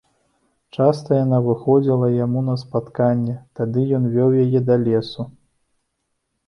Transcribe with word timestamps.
Часта 0.77 1.09
яна 1.19 1.39
выходзіла 1.49 2.09
яму 2.25 2.39
на 2.49 2.57
спатканне, 2.63 3.37
тады 3.61 3.79
ён 4.01 4.13
вёў 4.19 4.31
яе 4.47 4.59
да 4.73 4.81
лесу. 4.87 5.33